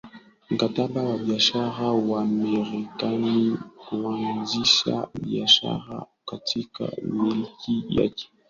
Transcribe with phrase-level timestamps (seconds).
[0.49, 8.29] Mkataba wa Biashara na Wamerekani kuanzisha biashara katika milki yake